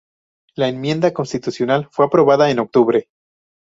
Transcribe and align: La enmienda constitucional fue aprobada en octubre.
La 0.55 0.67
enmienda 0.67 1.13
constitucional 1.13 1.87
fue 1.91 2.05
aprobada 2.05 2.49
en 2.49 2.57
octubre. 2.57 3.07